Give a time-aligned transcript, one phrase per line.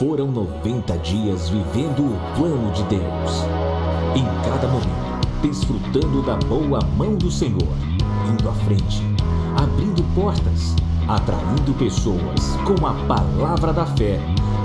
[0.00, 3.44] Foram 90 dias vivendo o plano de Deus.
[4.16, 7.68] Em cada momento, desfrutando da boa mão do Senhor,
[8.28, 9.00] indo à frente,
[9.56, 10.74] abrindo portas,
[11.06, 14.18] atraindo pessoas com a palavra da fé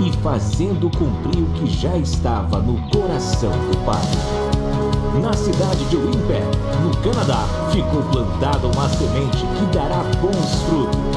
[0.04, 4.02] e fazendo cumprir o que já estava no coração do Pai.
[5.22, 6.42] Na cidade de Winnipeg,
[6.82, 11.12] no Canadá, ficou plantada uma semente que dará bons frutos.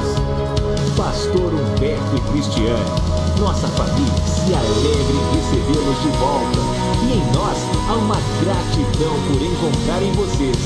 [0.96, 6.60] Pastor Humberto e nossa família se alegra em recebê-los de volta.
[7.02, 7.58] E em nós
[7.88, 10.56] há uma gratidão por encontrar em vocês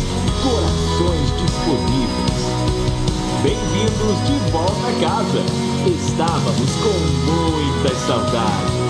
[0.42, 2.40] corações disponíveis.
[3.42, 5.42] Bem-vindos de volta a casa.
[5.86, 6.96] Estávamos com
[7.30, 8.89] muitas saudades.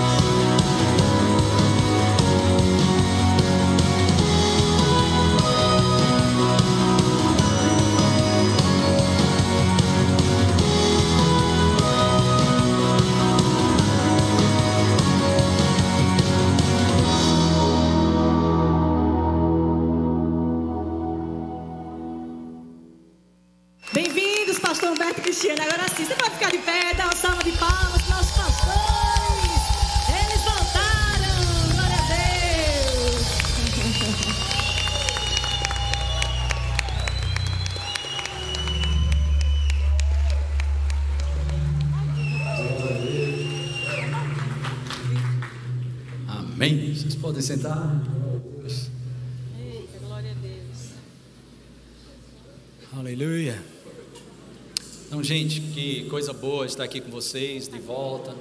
[56.11, 58.35] Coisa boa estar aqui com vocês de volta.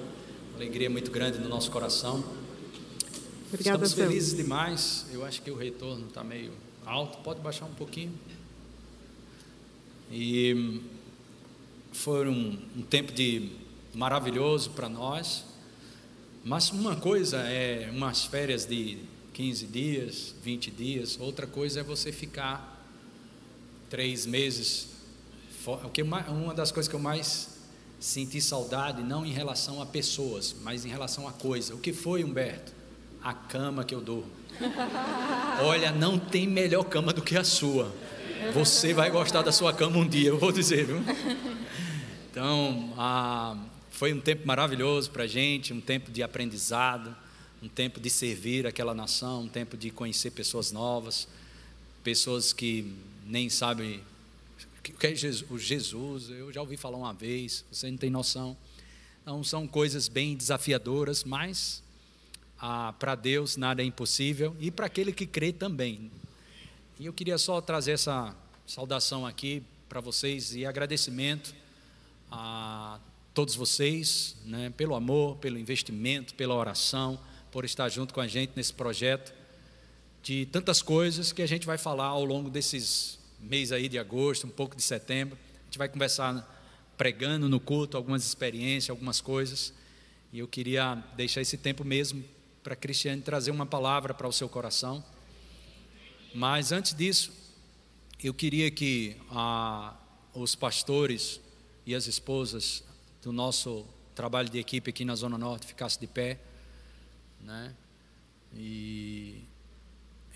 [0.57, 2.19] alegria muito grande no nosso coração.
[3.47, 5.07] Obrigada, Estamos felizes demais.
[5.13, 6.51] Eu acho que o retorno está meio
[6.85, 7.19] alto.
[7.19, 8.13] Pode baixar um pouquinho.
[10.11, 10.81] E
[11.93, 13.53] foi um, um tempo de
[13.95, 15.45] maravilhoso para nós.
[16.45, 18.99] Mas uma coisa é umas férias de
[19.33, 22.85] 15 dias, 20 dias, outra coisa é você ficar
[23.89, 24.89] três meses.
[25.65, 27.50] O que uma das coisas que eu mais
[28.01, 31.75] senti saudade, não em relação a pessoas, mas em relação a coisa.
[31.75, 32.73] O que foi, Humberto?
[33.23, 34.31] A cama que eu durmo.
[35.63, 37.95] Olha, não tem melhor cama do que a sua.
[38.55, 41.03] Você vai gostar da sua cama um dia, eu vou dizer, viu?
[42.31, 43.57] Então, a
[44.01, 47.15] foi um tempo maravilhoso para a gente, um tempo de aprendizado,
[47.63, 51.29] um tempo de servir aquela nação, um tempo de conhecer pessoas novas,
[52.03, 52.95] pessoas que
[53.27, 54.01] nem sabem
[54.81, 56.31] o que é o Jesus.
[56.31, 58.57] Eu já ouvi falar uma vez, você não tem noção.
[59.23, 61.83] Então, são coisas bem desafiadoras, mas
[62.59, 66.11] ah, para Deus nada é impossível e para aquele que crê também.
[66.99, 68.35] E eu queria só trazer essa
[68.67, 71.55] saudação aqui para vocês e agradecimento
[72.31, 72.99] a
[73.33, 77.19] todos vocês, né, pelo amor, pelo investimento, pela oração,
[77.53, 79.33] por estar junto com a gente nesse projeto,
[80.23, 84.47] de tantas coisas que a gente vai falar ao longo desses meses aí de agosto,
[84.47, 85.39] um pouco de setembro.
[85.61, 86.59] A gente vai conversar
[86.97, 89.73] pregando no culto algumas experiências, algumas coisas.
[90.33, 92.23] E eu queria deixar esse tempo mesmo
[92.63, 95.03] para Cristiane trazer uma palavra para o seu coração.
[96.35, 97.33] Mas antes disso,
[98.23, 99.97] eu queria que ah,
[100.35, 101.41] os pastores
[101.87, 102.85] e as esposas
[103.23, 106.39] do nosso trabalho de equipe aqui na Zona Norte ficasse de pé.
[107.41, 107.75] Né?
[108.55, 109.43] E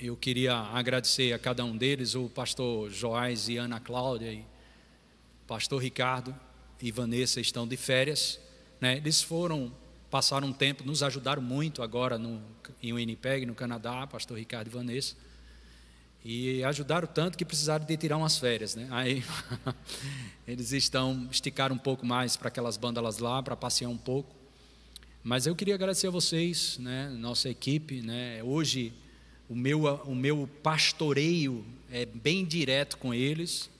[0.01, 4.45] eu queria agradecer a cada um deles, o pastor Joás e Ana Cláudia, e
[5.47, 6.35] pastor Ricardo
[6.83, 8.41] e Vanessa estão de férias.
[8.81, 8.97] Né?
[8.97, 9.73] Eles foram,
[10.11, 12.43] passaram um tempo, nos ajudaram muito agora no,
[12.83, 15.15] em Winnipeg, no Canadá, pastor Ricardo e Vanessa.
[16.25, 18.89] E ajudaram tanto que precisaram de tirar umas férias, né?
[18.91, 19.23] Aí
[20.49, 24.35] eles estão esticaram um pouco mais para aquelas bandas lá, para passear um pouco.
[25.23, 28.43] Mas eu queria agradecer a vocês, né, nossa equipe, né?
[28.43, 28.93] Hoje
[29.49, 33.71] o meu o meu pastoreio é bem direto com eles,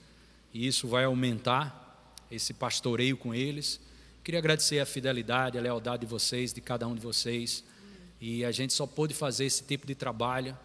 [0.53, 3.79] e isso vai aumentar esse pastoreio com eles.
[4.23, 7.63] Queria agradecer a fidelidade, a lealdade de vocês, de cada um de vocês.
[8.19, 10.57] E a gente só pôde fazer esse tipo de trabalho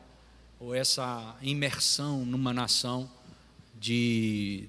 [0.59, 3.11] ou essa imersão numa nação
[3.79, 4.69] de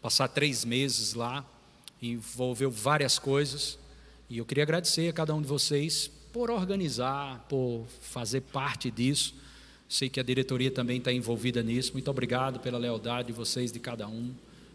[0.00, 1.44] passar três meses lá,
[2.00, 3.78] envolveu várias coisas,
[4.28, 9.34] e eu queria agradecer a cada um de vocês por organizar, por fazer parte disso.
[9.90, 11.94] Sei que a diretoria também está envolvida nisso.
[11.94, 14.32] Muito obrigado pela lealdade de vocês, de cada um,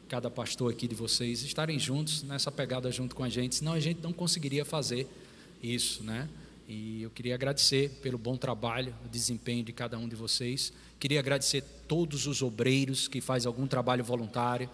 [0.10, 3.80] cada pastor aqui de vocês, estarem juntos nessa pegada junto com a gente, senão a
[3.80, 5.08] gente não conseguiria fazer
[5.64, 6.28] isso, né?
[6.68, 10.74] E eu queria agradecer pelo bom trabalho, o desempenho de cada um de vocês.
[11.00, 14.70] Queria agradecer todos os obreiros que fazem algum trabalho voluntário,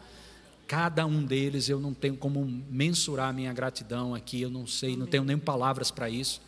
[0.67, 4.97] cada um deles, eu não tenho como mensurar a minha gratidão aqui, eu não sei,
[4.97, 6.41] não tenho nem palavras para isso.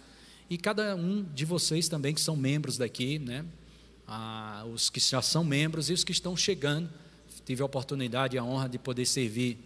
[0.50, 3.46] E cada um de vocês também que são membros daqui, né?
[4.08, 6.90] Ah, os que já são membros e os que estão chegando.
[7.46, 9.58] Tive a oportunidade e a honra de poder servir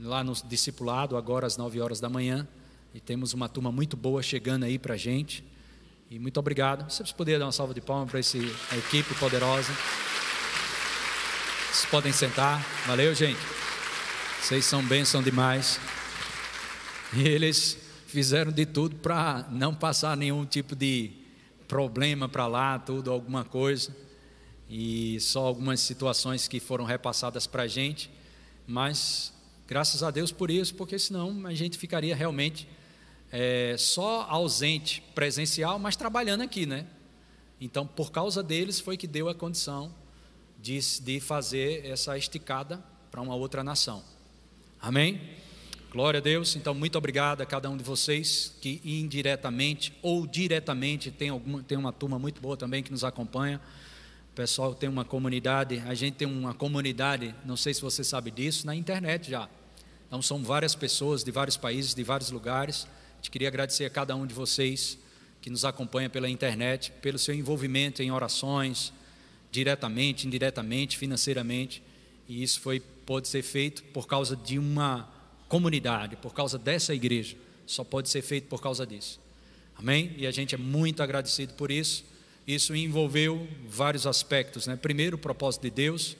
[0.00, 2.46] lá no discipulado, agora às 9 horas da manhã.
[2.94, 5.44] E temos uma turma muito boa chegando aí para a gente.
[6.10, 6.90] E muito obrigado.
[6.90, 8.38] Vocês poderiam dar uma salva de palmas para essa
[8.76, 9.72] equipe poderosa.
[11.70, 12.64] Vocês podem sentar.
[12.86, 13.38] Valeu, gente.
[14.40, 15.78] Vocês são bênção demais.
[17.12, 17.76] E eles
[18.06, 21.12] fizeram de tudo para não passar nenhum tipo de
[21.68, 23.94] problema para lá, tudo, alguma coisa.
[24.68, 28.10] E só algumas situações que foram repassadas para a gente.
[28.66, 29.32] Mas
[29.66, 32.66] graças a Deus por isso, porque senão a gente ficaria realmente
[33.30, 36.86] é, só ausente presencial, mas trabalhando aqui, né?
[37.60, 39.94] Então, por causa deles, foi que deu a condição
[40.60, 44.02] de, de fazer essa esticada para uma outra nação.
[44.80, 45.20] Amém?
[45.98, 46.54] Glória a Deus.
[46.54, 51.76] Então, muito obrigado a cada um de vocês que indiretamente ou diretamente tem, alguma, tem
[51.76, 53.60] uma turma muito boa também que nos acompanha.
[54.30, 58.30] O pessoal tem uma comunidade, a gente tem uma comunidade, não sei se você sabe
[58.30, 59.48] disso, na internet já.
[60.06, 62.86] Então, são várias pessoas de vários países, de vários lugares.
[63.14, 64.96] A gente queria agradecer a cada um de vocês
[65.42, 68.92] que nos acompanha pela internet, pelo seu envolvimento em orações,
[69.50, 71.82] diretamente, indiretamente, financeiramente.
[72.28, 75.17] E isso foi pode ser feito por causa de uma
[75.48, 77.36] comunidade, por causa dessa igreja.
[77.66, 79.20] Só pode ser feito por causa disso.
[79.76, 80.14] Amém?
[80.16, 82.04] E a gente é muito agradecido por isso.
[82.46, 84.76] Isso envolveu vários aspectos, né?
[84.76, 86.16] Primeiro, o propósito de Deus.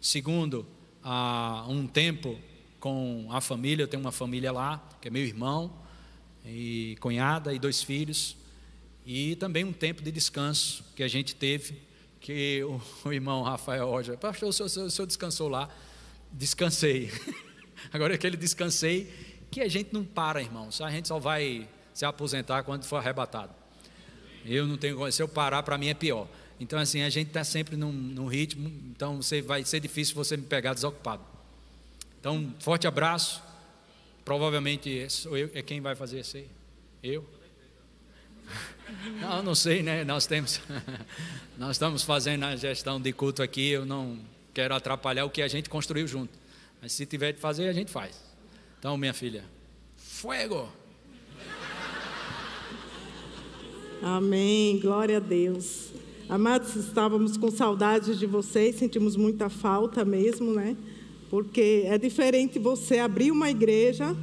[0.00, 0.66] Segundo,
[1.02, 2.38] a um tempo
[2.78, 3.84] com a família.
[3.84, 5.72] Eu tenho uma família lá, que é meu irmão
[6.44, 8.36] e cunhada e dois filhos.
[9.06, 11.80] E também um tempo de descanso que a gente teve,
[12.20, 15.68] que o, o irmão Rafael Roger, pastor, o senhor, o senhor descansou lá
[16.32, 17.10] descansei.
[17.92, 19.12] Agora é aquele descansei
[19.50, 20.80] que a gente não para, irmãos.
[20.80, 23.52] A gente só vai se aposentar quando for arrebatado.
[24.44, 26.26] Eu não tenho, se eu parar, para mim é pior.
[26.58, 30.36] Então, assim, a gente está sempre num, num, ritmo, então você, vai ser difícil você
[30.36, 31.22] me pegar desocupado.
[32.18, 33.42] Então, forte abraço.
[34.24, 36.46] Provavelmente sou eu, é quem vai fazer isso aí?
[37.02, 37.26] Eu?
[39.20, 40.04] Não, não sei, né?
[40.04, 40.60] Nós temos,
[41.56, 43.70] nós estamos fazendo a gestão de culto aqui.
[43.70, 44.18] Eu não
[44.52, 46.39] quero atrapalhar o que a gente construiu junto.
[46.80, 48.16] Mas se tiver de fazer, a gente faz.
[48.78, 49.44] Então, minha filha,
[49.96, 50.68] fuego!
[54.02, 55.90] Amém, glória a Deus.
[56.26, 60.74] Amados, estávamos com saudades de vocês, sentimos muita falta mesmo, né?
[61.28, 64.16] Porque é diferente você abrir uma igreja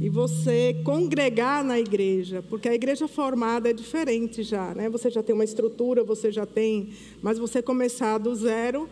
[0.00, 4.88] e você congregar na igreja, porque a igreja formada é diferente já, né?
[4.88, 6.90] Você já tem uma estrutura, você já tem,
[7.22, 8.88] mas você começar do zero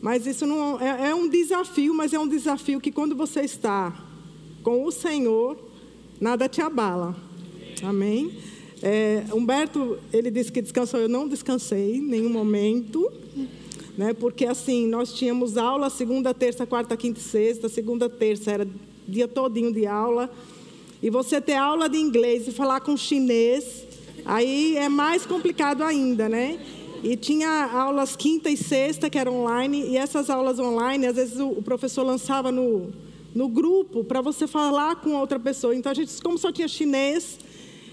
[0.00, 4.04] mas isso não é, é um desafio, mas é um desafio que quando você está
[4.62, 5.58] com o Senhor,
[6.20, 7.16] nada te abala.
[7.82, 8.32] Amém?
[8.82, 13.10] É, Humberto, ele disse que descansou, eu não descansei em nenhum momento,
[13.96, 14.14] né?
[14.14, 18.68] Porque assim, nós tínhamos aula segunda, terça, quarta, quinta e sexta, segunda, terça era
[19.06, 20.30] dia todinho de aula.
[21.02, 23.84] E você ter aula de inglês e falar com chinês,
[24.24, 26.60] aí é mais complicado ainda, né?
[27.02, 31.38] E tinha aulas quinta e sexta, que eram online, e essas aulas online, às vezes
[31.38, 32.92] o, professor lançava no,
[33.34, 35.74] no grupo para você falar com outra pessoa.
[35.74, 37.38] Então a gente, como só tinha chinês,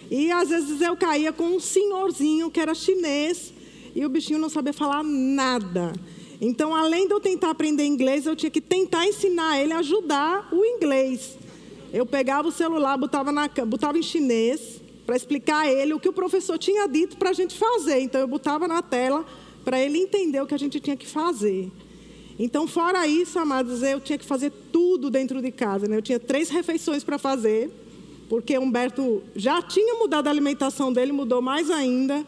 [0.10, 3.53] e às vezes eu caía com um senhorzinho que era chinês,
[3.96, 5.94] e o bichinho não sabia falar nada.
[6.41, 10.50] Então, além de eu tentar aprender inglês, eu tinha que tentar ensinar ele a ajudar
[10.51, 11.38] o inglês.
[11.94, 14.75] Eu pegava o celular, botava, na, botava em chinês,
[15.05, 18.00] para explicar a ele o que o professor tinha dito para a gente fazer.
[18.00, 19.25] Então eu botava na tela
[19.63, 21.71] para ele entender o que a gente tinha que fazer.
[22.38, 25.88] Então, fora isso, amados, eu tinha que fazer tudo dentro de casa.
[25.88, 25.95] Né?
[25.97, 27.71] Eu tinha três refeições para fazer,
[28.27, 32.25] porque Humberto já tinha mudado a alimentação dele, mudou mais ainda.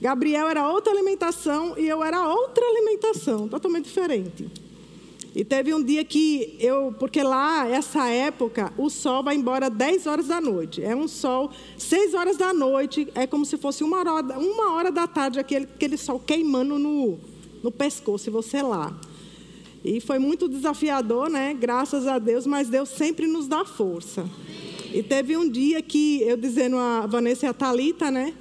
[0.00, 4.46] Gabriel era outra alimentação e eu era outra alimentação, totalmente diferente.
[5.36, 10.06] E teve um dia que eu, porque lá, essa época, o sol vai embora 10
[10.06, 10.82] horas da noite.
[10.82, 14.90] É um sol, 6 horas da noite, é como se fosse uma hora, uma hora
[14.90, 17.18] da tarde, aquele, aquele sol queimando no,
[17.62, 18.98] no pescoço, e você lá.
[19.84, 21.52] E foi muito desafiador, né?
[21.52, 24.26] Graças a Deus, mas Deus sempre nos dá força.
[24.90, 28.32] E teve um dia que, eu dizendo a Vanessa e a Thalita, né?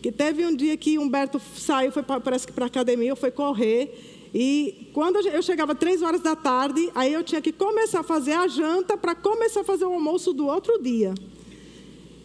[0.00, 3.30] Que teve um dia que Humberto saiu, foi pra, parece que para a academia, foi
[3.30, 4.16] correr.
[4.34, 8.32] E quando eu chegava três horas da tarde, aí eu tinha que começar a fazer
[8.32, 11.14] a janta para começar a fazer o almoço do outro dia.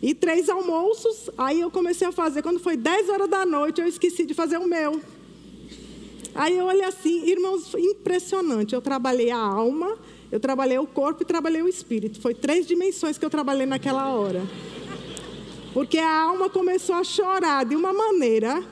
[0.02, 2.42] E três almoços, aí eu comecei a fazer.
[2.42, 5.00] Quando foi dez horas da noite, eu esqueci de fazer o meu.
[6.36, 8.76] Aí eu olhei assim, irmãos, impressionante.
[8.76, 9.98] Eu trabalhei a alma,
[10.34, 12.20] Eu trabalhei o corpo e trabalhei o espírito.
[12.20, 14.42] Foi três dimensões que eu trabalhei naquela hora.
[15.76, 18.64] Porque a alma começou a chorar de uma maneira,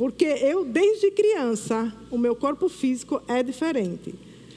[0.00, 4.14] porque eu, desde criança, o meu corpo físico é diferente.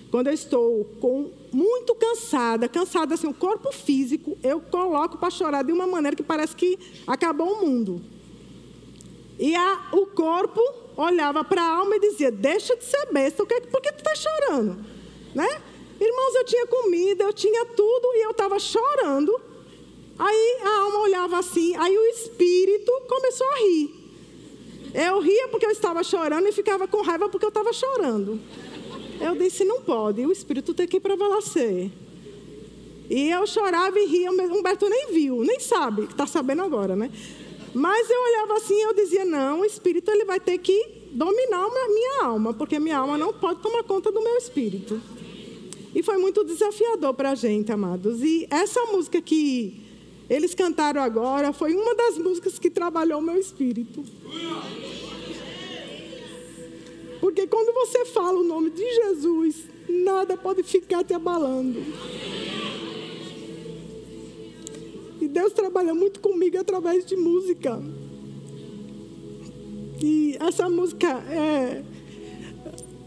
[0.09, 5.61] Quando eu estou com muito cansada, cansada assim, o corpo físico, eu coloco para chorar
[5.65, 8.01] de uma maneira que parece que acabou o mundo.
[9.37, 10.61] E a, o corpo
[10.95, 14.77] olhava para a alma e dizia: Deixa de ser besta, por que tu está chorando?
[15.35, 15.61] Né?
[15.99, 19.37] Irmãos, eu tinha comida, eu tinha tudo e eu estava chorando.
[20.17, 24.02] Aí a alma olhava assim, aí o espírito começou a rir.
[24.93, 28.39] Eu ria porque eu estava chorando e ficava com raiva porque eu estava chorando.
[29.19, 31.91] Eu disse: Não pode, o espírito tem que prevalecer.
[33.09, 37.11] E eu chorava e ria, Humberto nem viu, nem sabe, está sabendo agora, né?
[37.73, 41.65] Mas eu olhava assim e eu dizia: não, o espírito ele vai ter que dominar
[41.65, 45.01] a minha alma, porque minha alma não pode tomar conta do meu espírito.
[45.93, 48.21] E foi muito desafiador para a gente, amados.
[48.21, 49.82] E essa música que
[50.33, 54.03] eles cantaram agora foi uma das músicas que trabalhou o meu espírito.
[57.19, 61.79] Porque quando você fala o nome de Jesus, nada pode ficar te abalando.
[65.21, 67.81] E Deus trabalha muito comigo através de música.
[70.01, 71.83] E essa música é.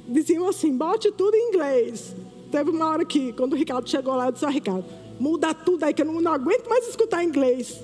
[0.08, 2.14] Diziam assim: bote tudo em inglês.
[2.50, 4.86] Teve uma hora que, quando o Ricardo chegou lá, eu disse: Ricardo,
[5.18, 7.80] muda tudo aí, que eu não, não aguento mais escutar inglês.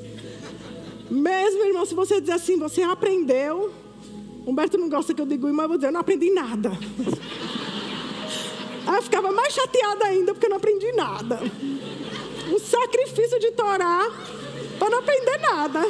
[1.11, 3.73] Mesmo, irmão, se você dizer assim, você aprendeu.
[4.47, 6.71] Humberto não gosta que eu diga, mas eu vou dizer, eu não aprendi nada.
[8.87, 11.39] Aí eu ficava mais chateada ainda, porque eu não aprendi nada
[12.51, 14.11] o sacrifício de Torá
[14.79, 15.81] para não aprender nada.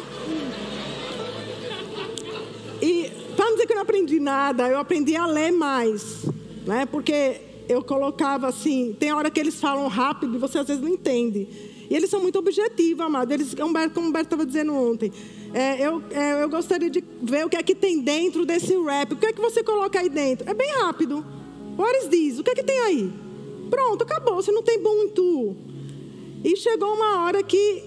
[2.80, 6.24] E para não dizer que eu não aprendi nada, eu aprendi a ler mais,
[6.66, 6.86] né?
[6.86, 7.40] Porque
[7.72, 11.48] eu colocava assim, tem hora que eles falam rápido e você às vezes não entende.
[11.90, 13.32] E eles são muito objetivos, amado.
[13.32, 15.12] Eles, como o Humberto estava dizendo ontem,
[15.52, 19.12] é, eu, é, eu gostaria de ver o que é que tem dentro desse rap.
[19.12, 20.48] O que é que você coloca aí dentro?
[20.48, 21.24] É bem rápido.
[21.76, 22.38] What this?
[22.38, 23.12] O que é que tem aí?
[23.68, 24.36] Pronto, acabou.
[24.36, 25.56] Você não tem muito
[26.44, 27.84] e chegou uma hora que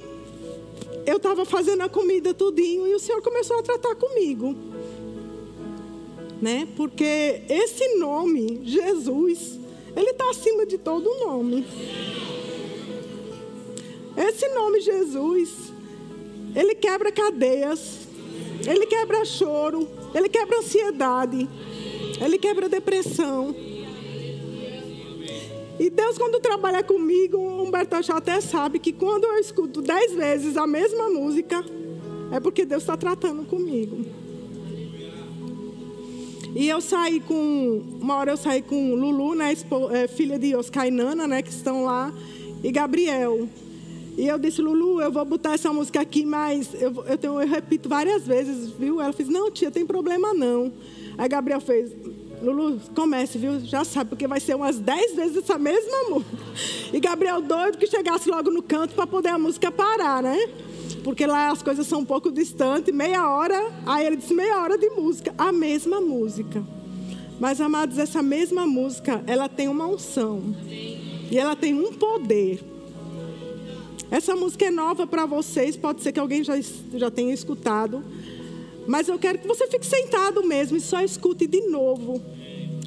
[1.05, 4.55] eu estava fazendo a comida tudinho e o Senhor começou a tratar comigo.
[6.41, 6.67] Né?
[6.75, 9.59] Porque esse nome, Jesus,
[9.95, 11.65] ele está acima de todo nome.
[14.17, 15.73] Esse nome Jesus,
[16.55, 17.99] ele quebra cadeias,
[18.65, 21.49] ele quebra choro, ele quebra ansiedade,
[22.23, 23.55] ele quebra depressão.
[25.77, 30.55] E Deus, quando trabalha comigo, Humberto já até sabe que quando eu escuto dez vezes
[30.55, 31.63] a mesma música,
[32.31, 34.05] é porque Deus está tratando comigo.
[36.55, 37.83] E eu saí com.
[37.99, 39.53] Uma hora eu saí com Lulu, né,
[39.91, 42.13] é, filha de Oscar e Nana, né, que estão lá,
[42.63, 43.49] e Gabriel.
[44.17, 47.47] E eu disse, Lulu, eu vou botar essa música aqui, mas eu, eu, tenho, eu
[47.47, 49.01] repito várias vezes, viu?
[49.01, 50.71] Ela fez, não, tia, tem problema não.
[51.17, 51.91] Aí Gabriel fez,
[52.41, 53.59] Lulu, comece, viu?
[53.59, 56.37] Já sabe, porque vai ser umas dez vezes essa mesma música.
[56.93, 60.47] E Gabriel doido que chegasse logo no canto para poder a música parar, né?
[61.05, 64.75] Porque lá as coisas são um pouco distantes, meia hora, aí ele disse meia hora
[64.75, 66.63] de música, a mesma música.
[67.39, 70.41] Mas, amados, essa mesma música, ela tem uma unção.
[70.67, 72.59] E ela tem um poder.
[74.09, 76.55] Essa música é nova para vocês, pode ser que alguém já,
[76.95, 78.03] já tenha escutado.
[78.87, 82.19] Mas eu quero que você fique sentado mesmo e só escute de novo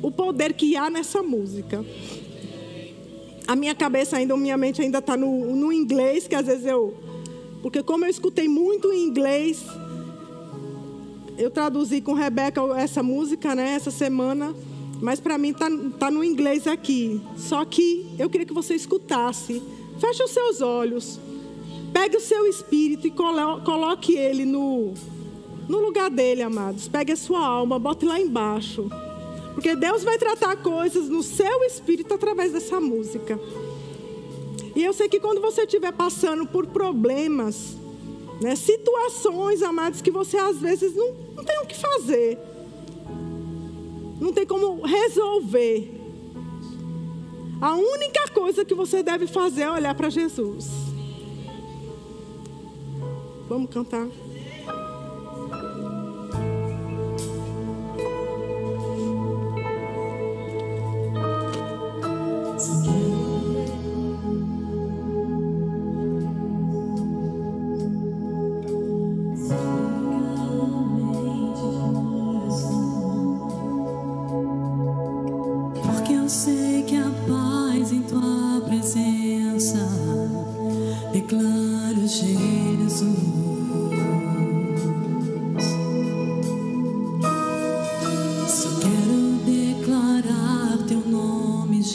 [0.03, 1.87] o poder que há nessa música.
[3.47, 7.07] A minha cabeça ainda, minha mente ainda está no, no inglês, que às vezes eu.
[7.69, 9.63] Porque como eu escutei muito em inglês,
[11.37, 14.55] eu traduzi com Rebeca essa música, né, essa semana.
[15.03, 17.21] Mas para mim está tá no inglês aqui.
[17.37, 19.63] Só que eu queria que você escutasse.
[20.01, 21.21] Feche os seus olhos.
[21.93, 24.95] Pegue o seu espírito e coloque ele no,
[25.69, 26.89] no lugar dele, amados.
[26.89, 28.89] Pegue a sua alma, bote lá embaixo.
[29.53, 33.39] Porque Deus vai tratar coisas no seu espírito através dessa música.
[34.79, 37.77] E eu sei que quando você estiver passando por problemas,
[38.41, 42.39] né, situações, amados, que você às vezes não, não tem o que fazer,
[44.21, 46.01] não tem como resolver.
[47.61, 50.69] A única coisa que você deve fazer é olhar para Jesus.
[53.49, 54.07] Vamos cantar.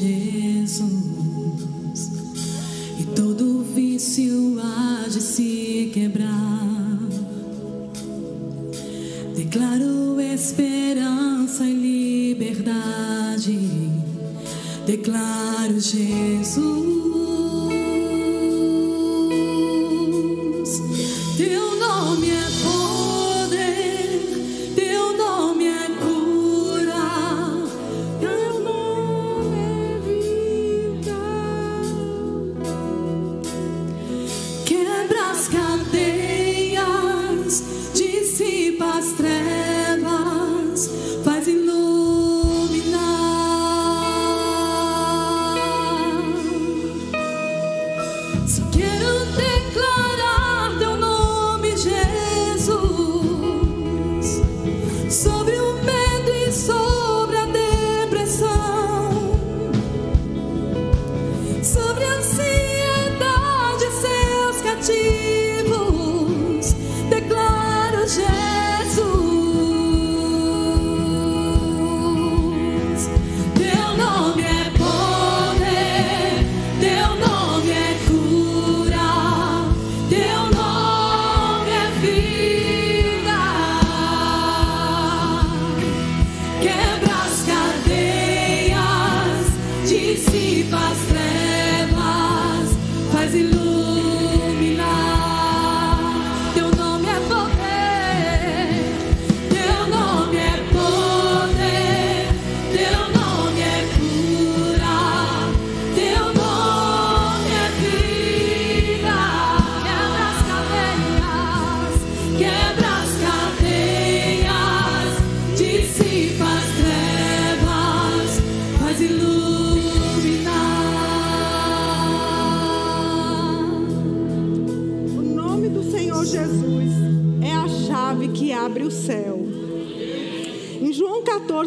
[0.04, 0.82] Jesus.
[3.00, 7.00] E todo vício há de se quebrar.
[9.36, 11.74] Declaro esperança e
[12.34, 13.60] liberdade.
[14.86, 16.93] Declaro Jesus.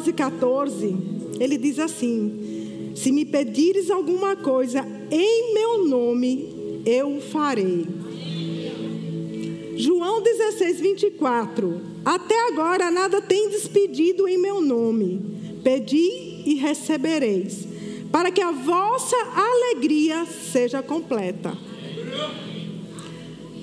[0.07, 0.97] 14, 14,
[1.41, 7.87] ele diz assim: Se me pedires alguma coisa em meu nome, eu farei.
[9.77, 11.81] João 16, 24.
[12.05, 15.61] Até agora nada tem despedido em meu nome.
[15.63, 17.67] Pedi e recebereis,
[18.11, 21.57] para que a vossa alegria seja completa.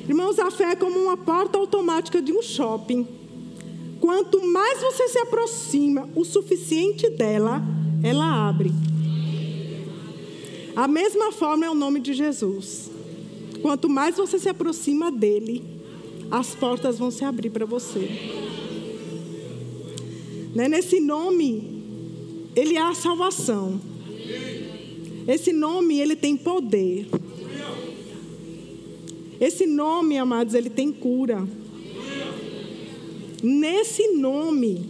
[0.08, 3.08] Irmãos, a fé é como uma porta automática de um shopping.
[4.04, 7.64] Quanto mais você se aproxima o suficiente dela,
[8.04, 8.70] ela abre.
[10.76, 12.92] A mesma forma é o nome de Jesus.
[13.62, 15.64] Quanto mais você se aproxima dele,
[16.30, 18.10] as portas vão se abrir para você.
[20.54, 20.68] Né?
[20.68, 23.80] Nesse nome, ele é a salvação.
[25.26, 27.08] Esse nome, ele tem poder.
[29.40, 31.48] Esse nome, amados, ele tem cura.
[33.44, 34.88] Nesse nome,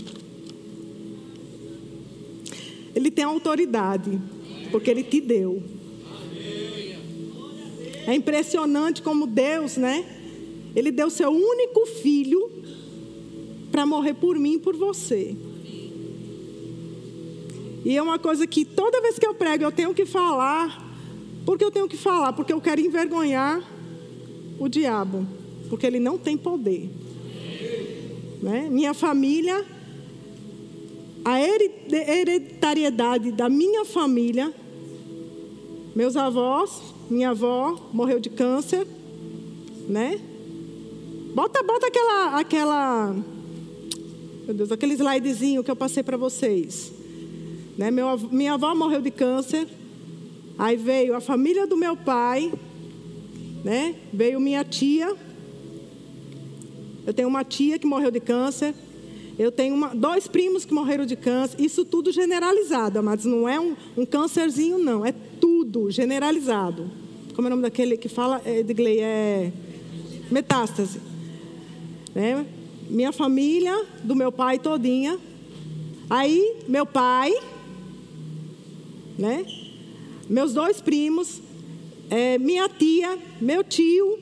[2.93, 4.21] ele tem autoridade,
[4.69, 5.63] porque ele te deu.
[8.05, 10.05] É impressionante como Deus, né?
[10.75, 12.51] Ele deu seu único filho
[13.71, 15.35] para morrer por mim e por você.
[17.83, 20.93] E é uma coisa que toda vez que eu prego eu tenho que falar.
[21.43, 22.33] Porque eu tenho que falar?
[22.33, 23.61] Porque eu quero envergonhar
[24.59, 25.25] o diabo.
[25.69, 26.89] Porque ele não tem poder.
[28.43, 28.67] Né?
[28.69, 29.63] Minha família,
[31.23, 34.53] a hereditariedade da minha família,
[35.95, 38.85] meus avós, minha avó morreu de câncer,
[39.87, 40.19] né?
[41.33, 43.15] Bota, bota aquela, aquela,
[44.45, 46.91] meu Deus, aquele slidezinho que eu passei para vocês.
[47.77, 47.91] Né?
[47.91, 49.69] Meu, minha avó morreu de câncer.
[50.59, 52.51] Aí veio a família do meu pai,
[53.63, 53.95] né?
[54.11, 55.15] Veio minha tia.
[57.05, 58.73] Eu tenho uma tia que morreu de câncer.
[59.37, 61.59] Eu tenho uma, dois primos que morreram de câncer.
[61.59, 65.05] Isso tudo generalizado, mas não é um, um câncerzinho, não.
[65.05, 66.89] É tudo generalizado.
[67.35, 68.99] Como é o nome daquele que fala, Edgley?
[68.99, 69.51] É
[70.29, 70.99] metástase.
[72.13, 72.45] Né?
[72.89, 75.19] Minha família, do meu pai todinha.
[76.09, 77.33] Aí, meu pai,
[79.17, 79.45] né?
[80.29, 81.41] Meus dois primos,
[82.09, 84.19] é, minha tia, meu tio,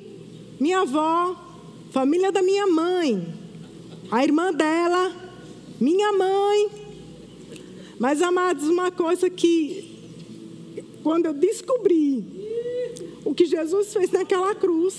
[0.60, 1.36] minha avó,
[1.92, 3.34] família da minha mãe,
[4.10, 5.14] a irmã dela,
[5.80, 6.70] minha mãe.
[8.00, 12.24] Mas, amados, uma coisa que, quando eu descobri
[13.24, 14.96] o que Jesus fez naquela cruz,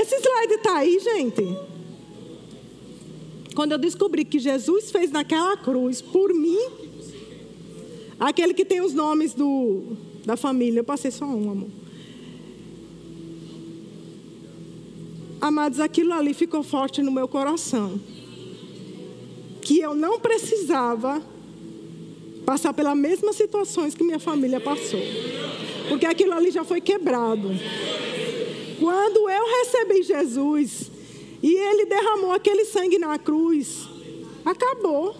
[0.00, 1.42] esse slide está aí, gente.
[3.54, 6.60] Quando eu descobri que Jesus fez naquela cruz por mim,
[8.20, 11.87] aquele que tem os nomes do, da família, eu passei só um, amor.
[15.40, 18.00] Amados, aquilo ali ficou forte no meu coração.
[19.60, 21.22] Que eu não precisava
[22.44, 25.00] passar pelas mesmas situações que minha família passou.
[25.88, 27.50] Porque aquilo ali já foi quebrado.
[28.78, 30.90] Quando eu recebi Jesus
[31.42, 33.88] e ele derramou aquele sangue na cruz,
[34.44, 35.14] acabou.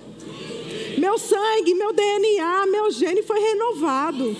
[0.96, 4.36] Meu sangue, meu DNA, meu gene foi renovado.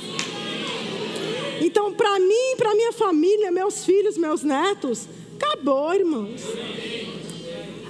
[1.60, 5.06] Então, para mim, para minha família, meus filhos, meus netos,
[5.48, 6.42] acabou, irmãos.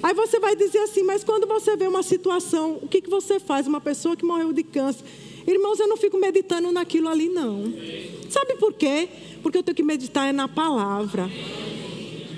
[0.02, 3.40] Aí você vai dizer assim, mas quando você vê uma situação, o que, que você
[3.40, 3.66] faz?
[3.66, 5.04] Uma pessoa que morreu de câncer.
[5.46, 7.64] Irmãos, eu não fico meditando naquilo ali, não.
[8.30, 9.08] Sabe por quê?
[9.42, 11.28] Porque eu tenho que meditar é na palavra.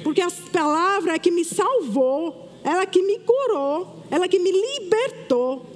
[0.03, 5.67] Porque a palavra é que me salvou, ela que me curou, ela que me libertou.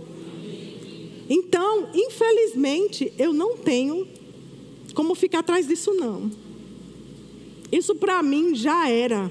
[1.28, 4.06] Então, infelizmente, eu não tenho
[4.94, 6.30] como ficar atrás disso, não.
[7.74, 9.28] Isso para mim já era.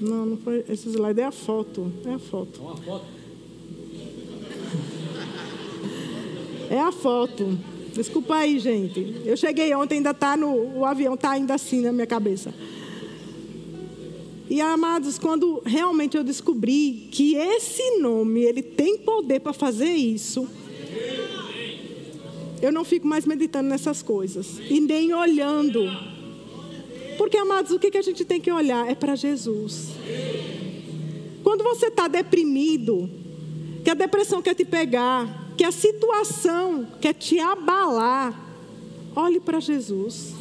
[0.00, 0.64] Não, não foi.
[0.68, 1.92] Esse slide é a foto.
[2.04, 2.60] É a foto.
[2.60, 3.06] Uma foto?
[6.68, 7.56] É a foto.
[7.94, 9.22] Desculpa aí, gente.
[9.24, 10.78] Eu cheguei ontem, ainda está no.
[10.78, 12.52] O avião está ainda assim na minha cabeça.
[14.50, 20.48] E amados, quando realmente eu descobri que esse nome, ele tem poder para fazer isso,
[22.62, 25.88] eu não fico mais meditando nessas coisas e nem olhando
[27.16, 29.88] porque, amados, o que a gente tem que olhar é para Jesus.
[31.42, 33.08] Quando você está deprimido,
[33.82, 38.34] que a depressão quer te pegar, que a situação quer te abalar,
[39.14, 40.34] olhe para Jesus.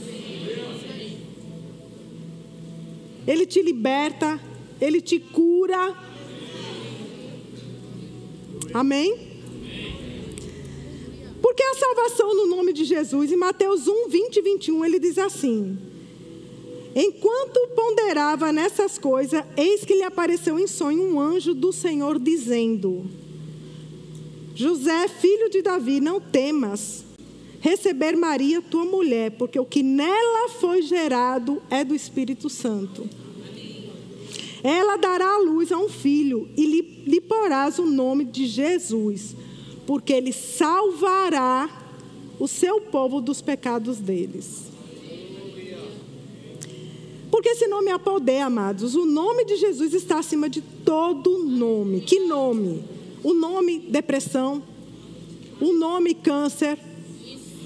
[3.25, 4.39] Ele te liberta,
[4.81, 5.95] ele te cura.
[8.73, 9.24] Amém?
[11.55, 15.17] Porque a salvação no nome de Jesus, em Mateus 1, 20 e 21, ele diz
[15.17, 15.77] assim:
[16.93, 23.05] Enquanto ponderava nessas coisas, eis que lhe apareceu em sonho um anjo do Senhor dizendo:
[24.53, 27.05] José, filho de Davi, não temas
[27.61, 33.09] receber Maria, tua mulher, porque o que nela foi gerado é do Espírito Santo.
[34.61, 39.35] Ela dará à luz a um filho e lhe, lhe porás o nome de Jesus,
[39.85, 41.69] porque ele salvará
[42.39, 44.65] o seu povo dos pecados deles.
[47.31, 48.95] Porque esse nome é poder, amados.
[48.95, 52.01] O nome de Jesus está acima de todo nome.
[52.01, 52.83] Que nome?
[53.23, 54.63] O nome depressão,
[55.59, 56.77] o nome câncer,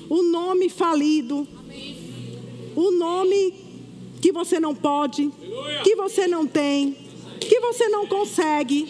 [0.10, 1.48] o nome falido,
[2.76, 3.54] o nome
[4.22, 5.30] que você não pode,
[5.84, 6.98] que você não tem,
[7.40, 8.88] que você não consegue.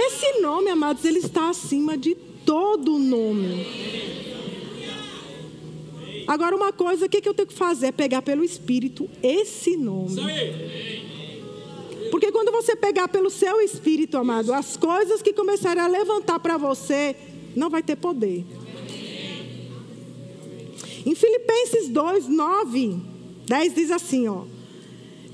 [0.00, 2.14] Esse nome, amados, ele está acima de
[2.46, 3.66] todo nome.
[6.26, 7.86] Agora, uma coisa, o que, que eu tenho que fazer?
[7.86, 10.20] É pegar pelo Espírito esse nome.
[12.12, 16.56] Porque quando você pegar pelo seu Espírito, amado, as coisas que começarem a levantar para
[16.56, 17.16] você,
[17.56, 18.44] não vai ter poder.
[21.04, 22.96] Em Filipenses 2, 9,
[23.46, 24.44] 10 diz assim, ó.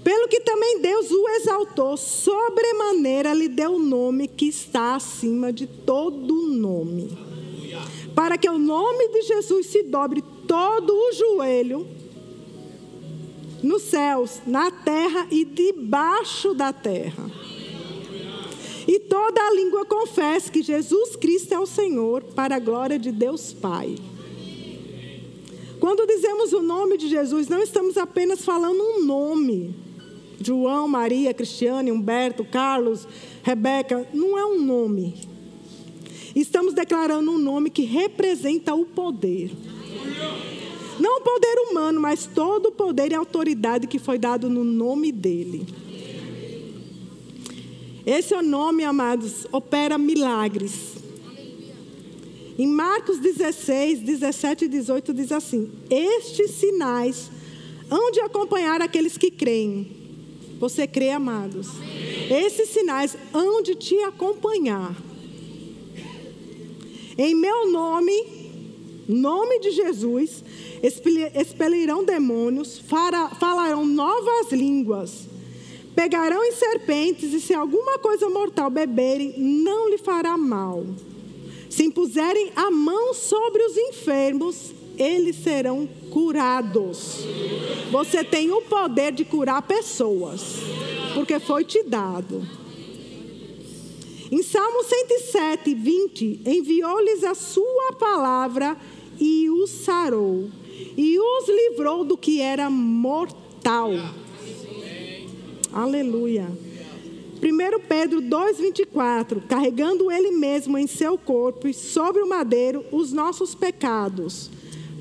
[0.04, 5.66] Pelo que também Deus o exaltou, sobremaneira lhe deu o nome que está acima de
[5.66, 7.16] todo nome.
[8.14, 11.86] Para que o nome de Jesus se dobre todo o joelho
[13.62, 17.30] nos céus, na terra e debaixo da terra.
[18.86, 23.10] E toda a língua confesse que Jesus Cristo é o Senhor, para a glória de
[23.10, 23.96] Deus Pai.
[25.80, 29.83] Quando dizemos o nome de Jesus, não estamos apenas falando um nome.
[30.44, 33.06] João, Maria, Cristiane, Humberto, Carlos,
[33.42, 35.14] Rebeca, não é um nome.
[36.34, 39.50] Estamos declarando um nome que representa o poder.
[40.98, 45.10] Não o poder humano, mas todo o poder e autoridade que foi dado no nome
[45.10, 45.66] dele.
[48.06, 50.94] Esse é o nome, amados, opera milagres.
[52.58, 57.30] Em Marcos 16, 17 e 18 diz assim: Estes sinais
[57.90, 60.03] hão de acompanhar aqueles que creem.
[60.58, 61.68] Você crê, amados?
[62.30, 64.96] Esses sinais hão de te acompanhar.
[67.16, 68.12] Em meu nome,
[69.08, 70.42] nome de Jesus,
[71.34, 75.28] expelirão demônios, falarão novas línguas,
[75.94, 80.84] pegarão em serpentes, e se alguma coisa mortal beberem, não lhe fará mal.
[81.70, 87.24] Se impuserem a mão sobre os enfermos, eles serão curados.
[87.90, 90.42] Você tem o poder de curar pessoas,
[91.14, 92.46] porque foi te dado.
[94.30, 98.76] Em Salmo 107, 20, enviou-lhes a sua palavra
[99.20, 100.48] e os sarou
[100.96, 103.90] e os livrou do que era mortal.
[105.72, 106.46] Aleluia.
[107.42, 114.50] 1 Pedro 2,24: carregando ele mesmo em seu corpo sobre o madeiro os nossos pecados,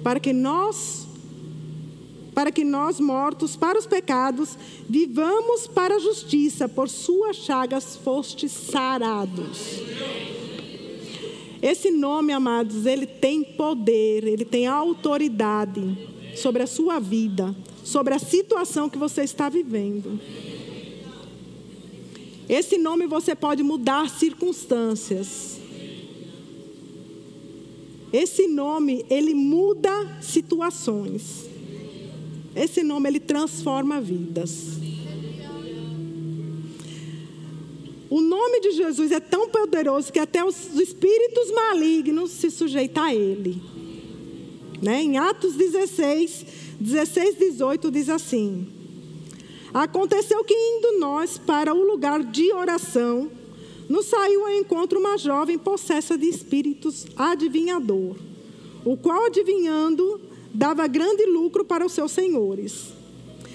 [0.04, 1.08] para que nós,
[2.36, 8.52] para que nós mortos para os pecados, vivamos para a justiça, por suas chagas fostes
[8.52, 9.82] sarados.
[11.62, 15.98] Esse nome, amados, ele tem poder, ele tem autoridade
[16.36, 20.20] sobre a sua vida, sobre a situação que você está vivendo.
[22.50, 25.63] Esse nome você pode mudar circunstâncias.
[28.14, 29.90] Esse nome, ele muda
[30.22, 31.50] situações.
[32.56, 34.74] Esse nome, ele transforma vidas.
[38.12, 43.16] O nome de Jesus é tão poderoso que até os espíritos malignos se sujeitam a
[43.16, 43.60] ele.
[44.80, 45.02] Né?
[45.02, 46.46] Em Atos 16,
[46.80, 48.68] 16, 18 diz assim:
[49.74, 53.32] Aconteceu que indo nós para o lugar de oração,
[53.94, 58.16] nos saiu ao encontro uma jovem possessa de espíritos adivinhador,
[58.84, 60.20] o qual adivinhando
[60.52, 62.86] dava grande lucro para os seus senhores.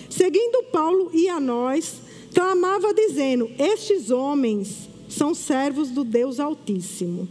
[0.08, 1.96] Seguindo Paulo e a nós,
[2.32, 7.28] clamava dizendo: Estes homens são servos do Deus Altíssimo.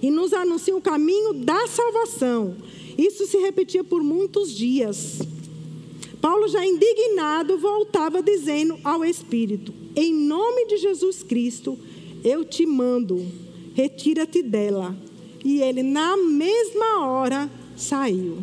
[0.00, 2.56] E nos anunciam o caminho da salvação.
[2.96, 5.18] Isso se repetia por muitos dias.
[6.18, 11.76] Paulo, já indignado, voltava dizendo ao Espírito: Em nome de Jesus Cristo,
[12.22, 13.20] eu te mando,
[13.74, 14.96] retira-te dela.
[15.44, 18.38] E ele, na mesma hora, saiu.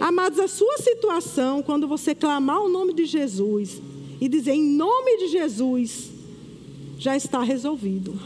[0.00, 3.82] Amados, a sua situação, quando você clamar o nome de Jesus
[4.18, 6.08] e dizer em nome de Jesus,
[6.98, 8.18] já está resolvido.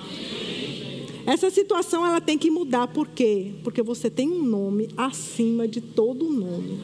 [1.27, 3.51] Essa situação ela tem que mudar, por quê?
[3.65, 6.79] Porque você tem um nome acima de todo nome.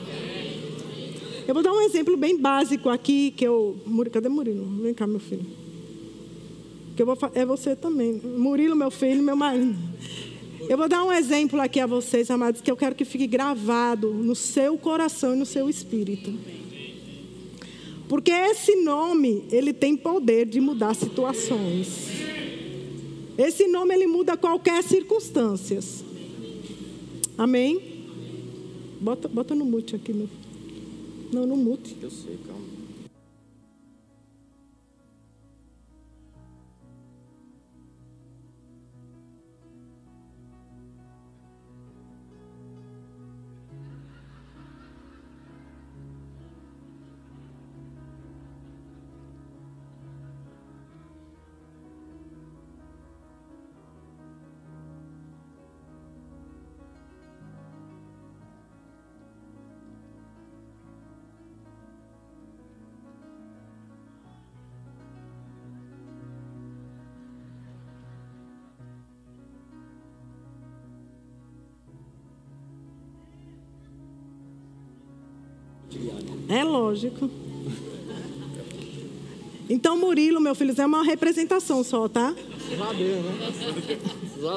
[1.46, 3.76] Eu vou dar um exemplo bem básico aqui, que eu.
[4.12, 4.64] Cadê Murilo?
[4.82, 5.46] Vem cá, meu filho.
[6.94, 8.20] Que eu vou, é você também.
[8.22, 9.76] Murilo, meu filho, meu marido.
[10.68, 14.12] Eu vou dar um exemplo aqui a vocês, amados, que eu quero que fique gravado
[14.12, 16.32] no seu coração e no seu espírito.
[18.08, 21.88] Porque esse nome, ele tem poder de mudar situações.
[23.36, 25.80] Esse nome, ele muda qualquer circunstância.
[27.36, 28.04] Amém?
[29.00, 30.28] Bota, bota no mute aqui, meu.
[31.32, 31.96] Não, no mute.
[32.02, 32.51] Eu sei, calma.
[76.48, 77.30] É lógico.
[79.68, 82.34] Então, Murilo, meu filho, é uma representação só, tá?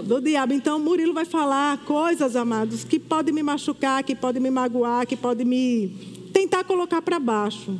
[0.05, 0.53] Do diabo.
[0.53, 5.15] Então, Murilo vai falar coisas, amados, que podem me machucar, que podem me magoar, que
[5.15, 5.87] podem me
[6.33, 7.77] tentar colocar para baixo.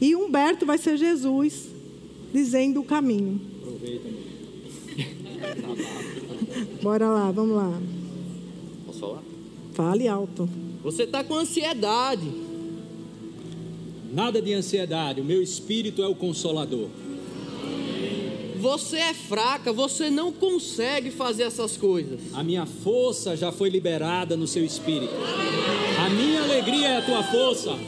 [0.00, 1.68] E Humberto vai ser Jesus
[2.32, 3.40] dizendo o caminho.
[6.82, 7.80] Bora lá, vamos lá.
[8.86, 9.22] Posso falar?
[9.72, 10.48] Fale alto.
[10.82, 12.30] Você está com ansiedade.
[14.12, 16.88] Nada de ansiedade, o meu espírito é o consolador.
[18.58, 22.20] Você é fraca, você não consegue fazer essas coisas.
[22.34, 25.14] A minha força já foi liberada no seu espírito.
[26.04, 27.78] A minha alegria é a tua força.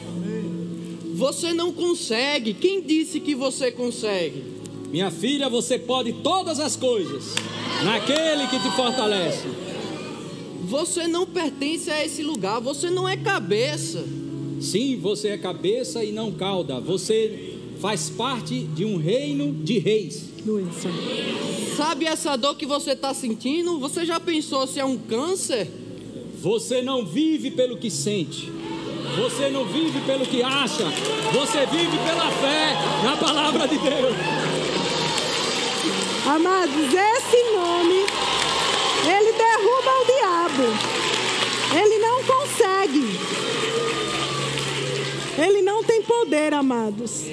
[1.13, 2.53] Você não consegue.
[2.53, 4.43] Quem disse que você consegue?
[4.89, 7.35] Minha filha, você pode todas as coisas
[7.83, 9.47] naquele que te fortalece.
[10.63, 14.03] Você não pertence a esse lugar, você não é cabeça.
[14.63, 16.79] Sim, você é cabeça e não cauda.
[16.79, 20.29] Você faz parte de um reino de reis.
[20.45, 20.89] Doença.
[21.75, 23.77] Sabe essa dor que você está sentindo?
[23.79, 25.69] Você já pensou se é um câncer?
[26.39, 28.49] Você não vive pelo que sente.
[29.17, 30.85] Você não vive pelo que acha.
[31.33, 32.73] Você vive pela fé
[33.03, 34.15] na palavra de Deus.
[36.25, 38.05] Amados, esse nome,
[39.05, 40.63] ele derruba o diabo.
[41.77, 43.52] Ele não consegue.
[45.37, 47.25] Ele não tem poder, amados.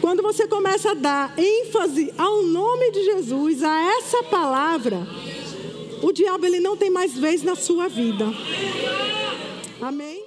[0.00, 5.06] Quando você começa a dar ênfase ao nome de Jesus, a essa palavra,
[6.02, 8.26] o diabo ele não tem mais vez na sua vida.
[9.80, 10.25] Amém?